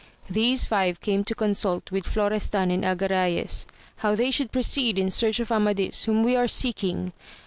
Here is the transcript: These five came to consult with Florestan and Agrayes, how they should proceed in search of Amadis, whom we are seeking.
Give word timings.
These 0.31 0.65
five 0.65 0.99
came 0.99 1.23
to 1.25 1.35
consult 1.35 1.91
with 1.91 2.07
Florestan 2.07 2.71
and 2.71 2.83
Agrayes, 2.83 3.67
how 3.97 4.15
they 4.15 4.31
should 4.31 4.51
proceed 4.51 4.97
in 4.97 5.11
search 5.11 5.39
of 5.39 5.51
Amadis, 5.51 6.05
whom 6.05 6.23
we 6.23 6.35
are 6.35 6.47
seeking. 6.47 7.13